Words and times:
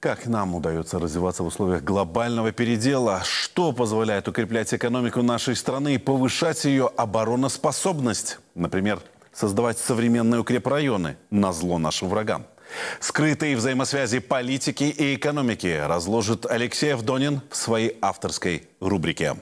Как 0.00 0.24
нам 0.24 0.54
удается 0.54 0.98
развиваться 0.98 1.42
в 1.42 1.48
условиях 1.48 1.84
глобального 1.84 2.52
передела? 2.52 3.22
Что 3.22 3.70
позволяет 3.72 4.28
укреплять 4.28 4.72
экономику 4.72 5.20
нашей 5.20 5.54
страны 5.54 5.96
и 5.96 5.98
повышать 5.98 6.64
ее 6.64 6.90
обороноспособность? 6.96 8.38
Например, 8.54 9.02
создавать 9.34 9.76
современные 9.76 10.40
укрепрайоны 10.40 11.18
на 11.28 11.52
зло 11.52 11.76
нашим 11.76 12.08
врагам. 12.08 12.46
Скрытые 12.98 13.54
взаимосвязи 13.56 14.20
политики 14.20 14.84
и 14.84 15.16
экономики 15.16 15.78
разложит 15.86 16.46
Алексей 16.46 16.94
Авдонин 16.94 17.42
в 17.50 17.56
своей 17.56 17.98
авторской 18.00 18.68
рубрике. 18.80 19.36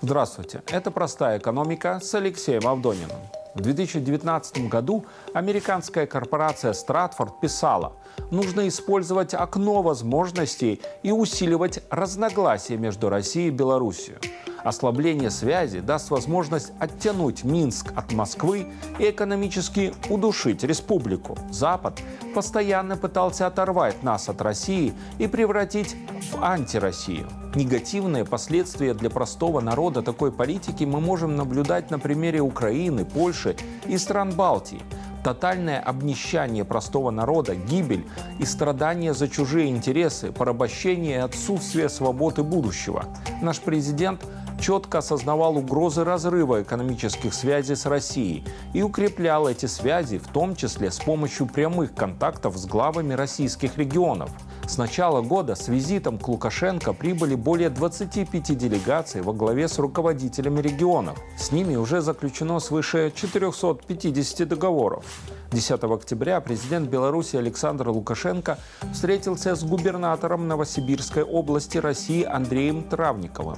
Здравствуйте, 0.00 0.62
это 0.68 0.92
«Простая 0.92 1.38
экономика» 1.38 1.98
с 2.00 2.14
Алексеем 2.14 2.68
Авдониным. 2.68 3.18
В 3.54 3.60
2019 3.60 4.68
году 4.68 5.04
американская 5.34 6.06
корпорация 6.06 6.72
Stratford 6.72 7.40
писала, 7.42 7.94
нужно 8.30 8.68
использовать 8.68 9.34
окно 9.34 9.82
возможностей 9.82 10.80
и 11.02 11.10
усиливать 11.10 11.80
разногласия 11.90 12.76
между 12.76 13.08
Россией 13.08 13.48
и 13.48 13.50
Белоруссией. 13.50 14.18
Ослабление 14.68 15.30
связи 15.30 15.80
даст 15.80 16.10
возможность 16.10 16.74
оттянуть 16.78 17.42
Минск 17.42 17.90
от 17.96 18.12
Москвы 18.12 18.66
и 18.98 19.08
экономически 19.08 19.94
удушить 20.10 20.62
республику. 20.62 21.38
Запад 21.50 22.02
постоянно 22.34 22.98
пытался 22.98 23.46
оторвать 23.46 24.02
нас 24.02 24.28
от 24.28 24.42
России 24.42 24.92
и 25.16 25.26
превратить 25.26 25.96
в 26.30 26.44
антироссию. 26.44 27.30
Негативные 27.54 28.26
последствия 28.26 28.92
для 28.92 29.08
простого 29.08 29.60
народа 29.60 30.02
такой 30.02 30.30
политики 30.30 30.84
мы 30.84 31.00
можем 31.00 31.34
наблюдать 31.34 31.90
на 31.90 31.98
примере 31.98 32.40
Украины, 32.40 33.06
Польши 33.06 33.56
и 33.86 33.96
стран 33.96 34.32
Балтии– 34.32 34.82
тотальное 35.34 35.78
обнищание 35.78 36.64
простого 36.64 37.10
народа, 37.10 37.54
гибель 37.54 38.06
и 38.38 38.46
страдания 38.46 39.12
за 39.12 39.28
чужие 39.28 39.68
интересы, 39.68 40.32
порабощение 40.32 41.16
и 41.16 41.20
отсутствие 41.20 41.90
свободы 41.90 42.42
будущего. 42.42 43.04
Наш 43.42 43.60
президент 43.60 44.24
четко 44.58 44.98
осознавал 44.98 45.58
угрозы 45.58 46.02
разрыва 46.02 46.62
экономических 46.62 47.34
связей 47.34 47.76
с 47.76 47.84
Россией 47.84 48.42
и 48.72 48.80
укреплял 48.80 49.46
эти 49.46 49.66
связи, 49.66 50.16
в 50.16 50.28
том 50.28 50.56
числе 50.56 50.90
с 50.90 50.98
помощью 50.98 51.46
прямых 51.46 51.94
контактов 51.94 52.56
с 52.56 52.64
главами 52.64 53.12
российских 53.12 53.76
регионов. 53.76 54.30
С 54.68 54.76
начала 54.76 55.22
года 55.22 55.54
с 55.54 55.66
визитом 55.68 56.18
к 56.18 56.28
Лукашенко 56.28 56.92
прибыли 56.92 57.34
более 57.34 57.70
25 57.70 58.56
делегаций 58.56 59.22
во 59.22 59.32
главе 59.32 59.66
с 59.66 59.78
руководителями 59.78 60.60
регионов. 60.60 61.18
С 61.38 61.50
ними 61.50 61.74
уже 61.74 62.02
заключено 62.02 62.60
свыше 62.60 63.10
450 63.14 64.46
договоров. 64.46 65.04
10 65.52 65.82
октября 65.82 66.40
президент 66.40 66.88
Беларуси 66.90 67.36
Александр 67.36 67.88
Лукашенко 67.88 68.58
встретился 68.92 69.56
с 69.56 69.64
губернатором 69.64 70.46
Новосибирской 70.46 71.24
области 71.24 71.78
России 71.78 72.22
Андреем 72.22 72.82
Травниковым 72.82 73.56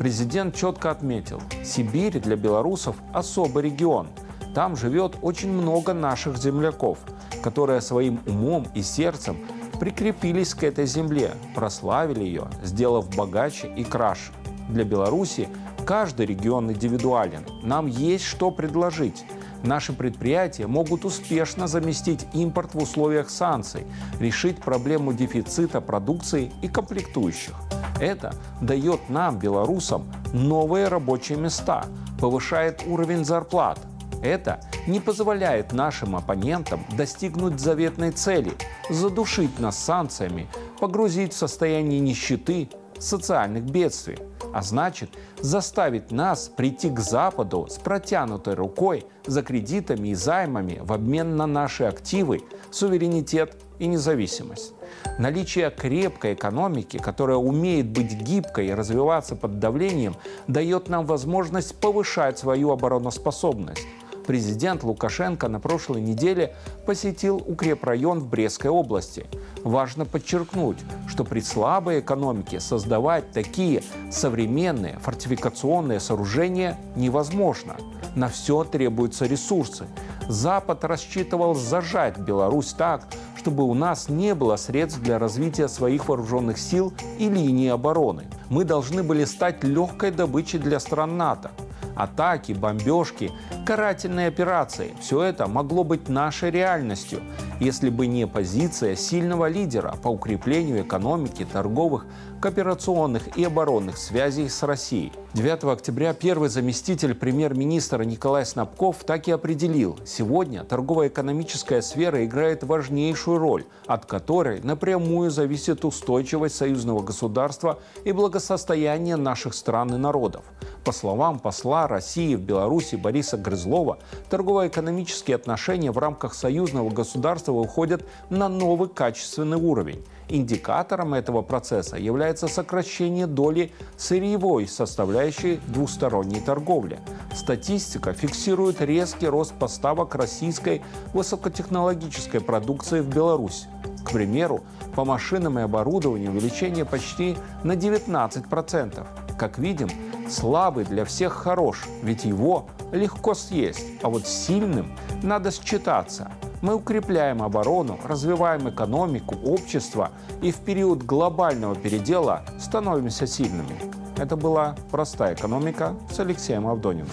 президент 0.00 0.56
четко 0.56 0.90
отметил, 0.90 1.42
Сибирь 1.62 2.18
для 2.20 2.34
белорусов 2.34 2.96
особый 3.12 3.64
регион. 3.64 4.08
Там 4.54 4.74
живет 4.74 5.16
очень 5.20 5.52
много 5.52 5.92
наших 5.92 6.38
земляков, 6.38 6.96
которые 7.42 7.82
своим 7.82 8.18
умом 8.26 8.66
и 8.74 8.80
сердцем 8.80 9.36
прикрепились 9.80 10.54
к 10.54 10.62
этой 10.62 10.86
земле, 10.86 11.32
прославили 11.54 12.22
ее, 12.22 12.48
сделав 12.62 13.08
богаче 13.16 13.72
и 13.74 13.82
краше. 13.82 14.30
Для 14.68 14.84
Беларуси 14.84 15.48
каждый 15.84 16.26
регион 16.26 16.70
индивидуален. 16.70 17.44
Нам 17.62 17.86
есть 17.86 18.24
что 18.24 18.50
предложить. 18.50 19.24
Наши 19.64 19.92
предприятия 19.92 20.66
могут 20.66 21.04
успешно 21.04 21.66
заместить 21.66 22.26
импорт 22.32 22.74
в 22.74 22.82
условиях 22.82 23.30
санкций, 23.30 23.86
решить 24.20 24.58
проблему 24.58 25.12
дефицита 25.12 25.80
продукции 25.80 26.52
и 26.62 26.68
комплектующих. 26.68 27.54
Это 28.00 28.34
дает 28.60 29.08
нам, 29.08 29.38
белорусам, 29.38 30.06
новые 30.32 30.88
рабочие 30.88 31.36
места, 31.38 31.84
повышает 32.20 32.82
уровень 32.86 33.24
зарплат. 33.24 33.78
Это 34.22 34.60
не 34.86 35.00
позволяет 35.00 35.72
нашим 35.72 36.14
оппонентам 36.14 36.84
достигнуть 36.96 37.58
заветной 37.58 38.10
цели– 38.10 38.52
задушить 38.90 39.58
нас 39.58 39.78
санкциями, 39.78 40.48
погрузить 40.78 41.32
в 41.32 41.36
состояние 41.36 42.00
нищеты, 42.00 42.68
социальных 42.98 43.64
бедствий, 43.64 44.18
а 44.52 44.62
значит 44.62 45.10
заставить 45.40 46.10
нас 46.10 46.50
прийти 46.54 46.90
к 46.90 47.00
Западу 47.00 47.66
с 47.68 47.78
протянутой 47.78 48.54
рукой 48.54 49.06
за 49.26 49.42
кредитами 49.42 50.08
и 50.08 50.14
займами 50.14 50.80
в 50.82 50.92
обмен 50.92 51.36
на 51.36 51.46
наши 51.46 51.84
активы, 51.84 52.42
суверенитет 52.70 53.56
и 53.78 53.86
независимость. 53.86 54.74
Наличие 55.18 55.70
крепкой 55.70 56.34
экономики, 56.34 56.98
которая 56.98 57.38
умеет 57.38 57.88
быть 57.88 58.12
гибкой 58.12 58.68
и 58.68 58.74
развиваться 58.74 59.36
под 59.36 59.58
давлением, 59.58 60.14
дает 60.46 60.88
нам 60.88 61.06
возможность 61.06 61.74
повышать 61.76 62.38
свою 62.38 62.70
обороноспособность. 62.70 63.86
Президент 64.30 64.84
Лукашенко 64.84 65.48
на 65.48 65.58
прошлой 65.58 66.00
неделе 66.00 66.54
посетил 66.86 67.38
укрепрайон 67.38 68.20
в 68.20 68.28
Брестской 68.28 68.70
области. 68.70 69.26
Важно 69.64 70.04
подчеркнуть, 70.04 70.76
что 71.08 71.24
при 71.24 71.40
слабой 71.40 71.98
экономике 71.98 72.60
создавать 72.60 73.32
такие 73.32 73.82
современные 74.12 75.00
фортификационные 75.00 75.98
сооружения 75.98 76.78
невозможно. 76.94 77.74
На 78.14 78.28
все 78.28 78.62
требуются 78.62 79.26
ресурсы. 79.26 79.86
Запад 80.28 80.84
рассчитывал 80.84 81.56
зажать 81.56 82.16
Беларусь 82.16 82.72
так, 82.72 83.08
чтобы 83.36 83.64
у 83.64 83.74
нас 83.74 84.08
не 84.08 84.36
было 84.36 84.54
средств 84.54 85.00
для 85.00 85.18
развития 85.18 85.66
своих 85.66 86.06
вооруженных 86.08 86.58
сил 86.58 86.92
и 87.18 87.28
линии 87.28 87.68
обороны. 87.68 88.28
Мы 88.48 88.62
должны 88.62 89.02
были 89.02 89.24
стать 89.24 89.64
легкой 89.64 90.12
добычей 90.12 90.60
для 90.60 90.78
стран 90.78 91.16
НАТО. 91.16 91.50
Атаки, 91.96 92.52
бомбежки, 92.52 93.32
карательные 93.66 94.28
операции– 94.28 94.94
все 95.00 95.22
это 95.22 95.46
могло 95.46 95.84
быть 95.84 96.08
нашей 96.08 96.50
реальностью, 96.50 97.20
если 97.60 97.90
бы 97.90 98.06
не 98.06 98.26
позиция 98.26 98.96
сильного 98.96 99.48
лидера 99.48 99.94
по 100.02 100.08
укреплению 100.08 100.82
экономики, 100.82 101.46
торговых, 101.50 102.06
кооперационных 102.40 103.36
и 103.36 103.44
оборонных 103.44 103.98
связей 103.98 104.48
с 104.48 104.62
Россией. 104.62 105.12
9 105.34 105.64
октября 105.64 106.14
первый 106.14 106.48
заместитель 106.48 107.14
премьер-министра 107.14 108.02
Николай 108.02 108.46
Снабков 108.46 109.04
так 109.04 109.28
и 109.28 109.30
определил, 109.30 109.98
сегодня 110.06 110.64
торгово-экономическая 110.64 111.82
сфера 111.82 112.24
играет 112.24 112.64
важнейшую 112.64 113.38
роль, 113.38 113.66
от 113.86 114.06
которой 114.06 114.60
напрямую 114.62 115.30
зависит 115.30 115.84
устойчивость 115.84 116.56
союзного 116.56 117.02
государства 117.02 117.78
и 118.04 118.12
благосостояние 118.12 119.16
наших 119.16 119.54
стран 119.54 119.94
и 119.94 119.98
народов. 119.98 120.44
По 120.84 120.92
словам 120.92 121.38
посла 121.38 121.86
России 121.86 122.34
в 122.34 122.40
Беларуси 122.40 122.96
Бориса 122.96 123.36
Грызлова, 123.36 123.98
торгово-экономические 124.30 125.34
отношения 125.34 125.92
в 125.92 125.98
рамках 125.98 126.32
союзного 126.32 126.88
государства 126.88 127.49
уходят 127.58 128.04
на 128.28 128.48
новый 128.48 128.88
качественный 128.88 129.56
уровень. 129.56 130.04
Индикатором 130.30 131.14
этого 131.14 131.42
процесса 131.42 131.96
является 131.96 132.46
сокращение 132.46 133.26
доли 133.26 133.72
сырьевой 133.96 134.68
составляющей 134.68 135.60
двусторонней 135.66 136.40
торговли. 136.40 137.00
Статистика 137.34 138.12
фиксирует 138.12 138.80
резкий 138.80 139.26
рост 139.26 139.54
поставок 139.54 140.14
российской 140.14 140.82
высокотехнологической 141.14 142.40
продукции 142.40 143.00
в 143.00 143.08
Беларусь. 143.08 143.66
К 144.04 144.12
примеру, 144.12 144.62
по 144.94 145.04
машинам 145.04 145.58
и 145.58 145.62
оборудованию 145.62 146.30
увеличение 146.30 146.84
почти 146.84 147.36
на 147.64 147.72
19%. 147.72 149.06
Как 149.36 149.58
видим, 149.58 149.88
слабый 150.28 150.84
для 150.84 151.04
всех 151.04 151.32
хорош, 151.32 151.86
ведь 152.02 152.24
его 152.24 152.66
легко 152.92 153.34
съесть, 153.34 153.86
а 154.02 154.08
вот 154.08 154.26
сильным 154.26 154.92
надо 155.22 155.50
считаться– 155.50 156.30
мы 156.62 156.74
укрепляем 156.74 157.42
оборону, 157.42 157.98
развиваем 158.04 158.68
экономику, 158.68 159.36
общество 159.44 160.10
и 160.42 160.52
в 160.52 160.56
период 160.56 161.02
глобального 161.02 161.74
передела 161.74 162.44
становимся 162.58 163.26
сильными. 163.26 163.76
Это 164.16 164.36
была 164.36 164.76
«Простая 164.90 165.34
экономика» 165.34 165.94
с 166.10 166.20
Алексеем 166.20 166.66
Авдониным. 166.66 167.08